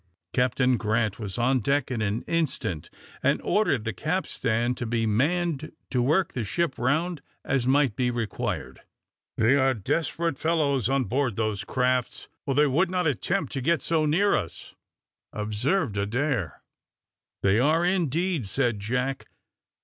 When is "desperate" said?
9.75-10.39